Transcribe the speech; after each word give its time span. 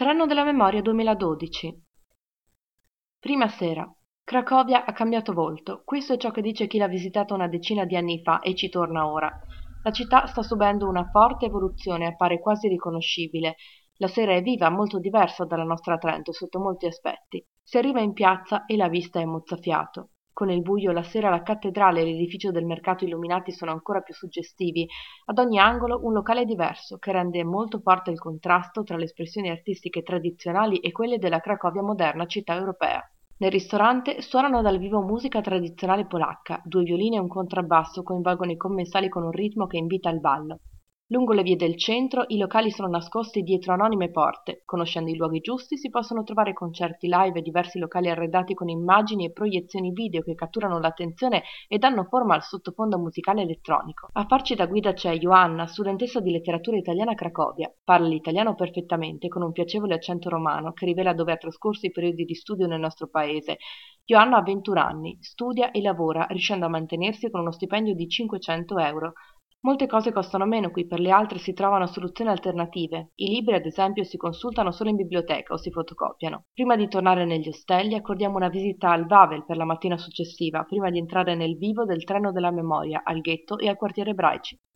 Treno 0.00 0.24
della 0.24 0.44
memoria 0.44 0.80
2012 0.80 1.82
Prima 3.18 3.48
sera. 3.48 3.86
Cracovia 4.24 4.86
ha 4.86 4.92
cambiato 4.94 5.34
volto. 5.34 5.82
Questo 5.84 6.14
è 6.14 6.16
ciò 6.16 6.30
che 6.30 6.40
dice 6.40 6.66
chi 6.66 6.78
l'ha 6.78 6.86
visitata 6.86 7.34
una 7.34 7.48
decina 7.48 7.84
di 7.84 7.96
anni 7.96 8.22
fa 8.22 8.40
e 8.40 8.54
ci 8.54 8.70
torna 8.70 9.06
ora. 9.06 9.30
La 9.82 9.90
città 9.90 10.26
sta 10.26 10.42
subendo 10.42 10.88
una 10.88 11.10
forte 11.10 11.44
evoluzione, 11.44 12.06
appare 12.06 12.40
quasi 12.40 12.66
riconoscibile. 12.66 13.56
La 13.98 14.08
sera 14.08 14.32
è 14.32 14.40
viva, 14.40 14.70
molto 14.70 14.98
diversa 14.98 15.44
dalla 15.44 15.64
nostra 15.64 15.98
Trento 15.98 16.32
sotto 16.32 16.58
molti 16.60 16.86
aspetti. 16.86 17.46
Si 17.62 17.76
arriva 17.76 18.00
in 18.00 18.14
piazza 18.14 18.64
e 18.64 18.76
la 18.76 18.88
vista 18.88 19.20
è 19.20 19.26
mozzafiato. 19.26 20.12
Con 20.32 20.50
il 20.50 20.62
buio 20.62 20.92
la 20.92 21.02
sera 21.02 21.30
la 21.30 21.42
cattedrale 21.42 22.00
e 22.00 22.04
l'edificio 22.04 22.50
del 22.50 22.64
mercato 22.64 23.04
illuminati 23.04 23.52
sono 23.52 23.72
ancora 23.72 24.00
più 24.00 24.14
suggestivi. 24.14 24.88
Ad 25.26 25.38
ogni 25.38 25.58
angolo 25.58 26.00
un 26.04 26.12
locale 26.12 26.44
diverso, 26.44 26.98
che 26.98 27.12
rende 27.12 27.44
molto 27.44 27.80
forte 27.80 28.10
il 28.10 28.18
contrasto 28.18 28.82
tra 28.82 28.96
le 28.96 29.04
espressioni 29.04 29.50
artistiche 29.50 30.02
tradizionali 30.02 30.78
e 30.78 30.92
quelle 30.92 31.18
della 31.18 31.40
Cracovia 31.40 31.82
moderna 31.82 32.26
città 32.26 32.54
europea. 32.54 33.02
Nel 33.38 33.50
ristorante 33.50 34.20
suonano 34.22 34.62
dal 34.62 34.78
vivo 34.78 35.02
musica 35.02 35.40
tradizionale 35.40 36.06
polacca, 36.06 36.60
due 36.64 36.82
violini 36.84 37.16
e 37.16 37.20
un 37.20 37.28
contrabbasso 37.28 38.02
coinvolgono 38.02 38.52
i 38.52 38.56
commensali 38.56 39.08
con 39.08 39.24
un 39.24 39.32
ritmo 39.32 39.66
che 39.66 39.76
invita 39.76 40.08
al 40.08 40.20
ballo. 40.20 40.60
Lungo 41.12 41.32
le 41.32 41.42
vie 41.42 41.56
del 41.56 41.76
centro 41.76 42.22
i 42.28 42.38
locali 42.38 42.70
sono 42.70 42.86
nascosti 42.86 43.42
dietro 43.42 43.72
anonime 43.72 44.10
porte. 44.10 44.62
Conoscendo 44.64 45.10
i 45.10 45.16
luoghi 45.16 45.40
giusti 45.40 45.76
si 45.76 45.90
possono 45.90 46.22
trovare 46.22 46.52
concerti 46.52 47.08
live 47.08 47.40
e 47.40 47.42
diversi 47.42 47.80
locali 47.80 48.08
arredati 48.08 48.54
con 48.54 48.68
immagini 48.68 49.24
e 49.24 49.32
proiezioni 49.32 49.90
video 49.90 50.22
che 50.22 50.36
catturano 50.36 50.78
l'attenzione 50.78 51.42
e 51.66 51.78
danno 51.78 52.04
forma 52.04 52.36
al 52.36 52.44
sottofondo 52.44 52.96
musicale 52.96 53.42
elettronico. 53.42 54.06
A 54.12 54.24
farci 54.24 54.54
da 54.54 54.66
guida 54.66 54.92
c'è 54.92 55.18
Joanna, 55.18 55.66
studentessa 55.66 56.20
di 56.20 56.30
letteratura 56.30 56.76
italiana 56.76 57.10
a 57.10 57.16
Cracovia. 57.16 57.74
Parla 57.82 58.06
l'italiano 58.06 58.54
perfettamente 58.54 59.26
con 59.26 59.42
un 59.42 59.50
piacevole 59.50 59.94
accento 59.94 60.28
romano 60.28 60.72
che 60.72 60.84
rivela 60.84 61.12
dove 61.12 61.32
ha 61.32 61.36
trascorso 61.36 61.86
i 61.86 61.90
periodi 61.90 62.24
di 62.24 62.36
studio 62.36 62.68
nel 62.68 62.78
nostro 62.78 63.08
paese. 63.08 63.56
Joanna 64.04 64.36
ha 64.36 64.42
21 64.42 64.80
anni, 64.80 65.18
studia 65.20 65.72
e 65.72 65.80
lavora, 65.80 66.26
riuscendo 66.28 66.66
a 66.66 66.68
mantenersi 66.68 67.30
con 67.30 67.40
uno 67.40 67.50
stipendio 67.50 67.96
di 67.96 68.08
500 68.08 68.78
euro. 68.78 69.12
Molte 69.62 69.86
cose 69.86 70.12
costano 70.12 70.44
meno 70.44 70.70
qui, 70.70 70.86
per 70.86 71.00
le 71.00 71.10
altre 71.10 71.38
si 71.38 71.54
trovano 71.54 71.86
soluzioni 71.86 72.28
alternative. 72.30 73.12
I 73.14 73.28
libri, 73.28 73.54
ad 73.54 73.64
esempio, 73.64 74.04
si 74.04 74.18
consultano 74.18 74.70
solo 74.70 74.90
in 74.90 74.96
biblioteca 74.96 75.54
o 75.54 75.56
si 75.56 75.70
fotocopiano. 75.70 76.44
Prima 76.52 76.76
di 76.76 76.88
tornare 76.88 77.24
negli 77.24 77.48
ostelli 77.48 77.94
accordiamo 77.94 78.36
una 78.36 78.50
visita 78.50 78.90
al 78.90 79.06
Wavel 79.08 79.46
per 79.46 79.56
la 79.56 79.64
mattina 79.64 79.96
successiva, 79.96 80.64
prima 80.64 80.90
di 80.90 80.98
entrare 80.98 81.34
nel 81.34 81.56
vivo 81.56 81.86
del 81.86 82.04
treno 82.04 82.32
della 82.32 82.50
memoria, 82.50 83.00
al 83.02 83.22
ghetto 83.22 83.56
e 83.56 83.68
al 83.68 83.76
quartiere 83.76 84.10
ebraici. 84.10 84.60